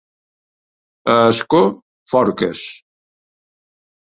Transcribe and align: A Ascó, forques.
A 1.15 1.17
Ascó, 1.25 1.61
forques. 2.15 2.65